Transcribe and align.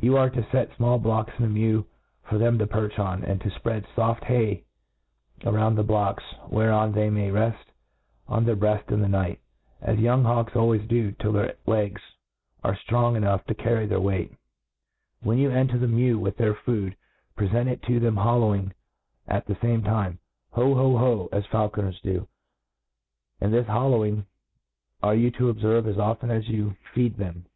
You 0.00 0.14
artfo 0.14 0.44
fct 0.44 0.70
fmall 0.76 1.00
blocks 1.00 1.32
in 1.38 1.42
the 1.44 1.48
mew 1.48 1.86
for 2.24 2.36
them 2.36 2.58
to 2.58 2.66
perch 2.66 2.98
on, 2.98 3.22
and 3.22 3.40
to 3.42 3.48
fpread 3.48 3.86
foft 3.94 4.24
hay 4.24 4.64
around 5.46 5.76
the 5.76 5.84
blocks 5.84 6.24
>whereon 6.50 6.90
they 6.92 7.08
may 7.10 7.30
reft 7.30 7.70
on 8.26 8.44
their 8.44 8.56
breaft 8.56 8.90
in 8.90 9.00
the 9.00 9.06
night, 9.08 9.38
as 9.80 10.00
young 10.00 10.24
hawks 10.24 10.56
always 10.56 10.82
do 10.88 11.12
till 11.12 11.30
their 11.30 11.54
legs 11.64 12.02
are 12.64 12.74
ftrong 12.88 13.16
enough 13.16 13.44
to 13.46 13.54
carry 13.54 13.86
their 13.86 14.00
weight; 14.00 14.32
When 15.22 15.38
you 15.38 15.48
enter 15.52 15.78
the 15.78 15.86
mew 15.86 16.18
with 16.18 16.38
T 16.38 16.42
their 16.42 16.54
1^6 16.54 16.56
A 16.56 16.56
TREATISE 16.56 16.66
OF" 16.66 16.82
their 16.82 16.90
food, 16.90 16.96
prdent 17.38 17.72
it 17.72 17.82
to 17.84 18.00
them 18.00 18.16
hollowing 18.16 18.72
at 19.28 19.46
the 19.46 19.54
fame 19.54 19.84
time. 19.84 20.18
Ho, 20.54 20.74
ho, 20.74 20.96
ho, 20.96 21.28
as 21.30 21.46
faulconers 21.46 22.02
do; 22.02 22.26
and 23.40 23.54
this 23.54 23.68
hollowing 23.68 24.16
you 24.16 24.24
are 25.04 25.14
to 25.14 25.54
obferve 25.54 25.86
as 25.86 25.98
often 26.00 26.32
as 26.32 26.48
you 26.48 26.74
feed 26.92 27.16
them. 27.16 27.46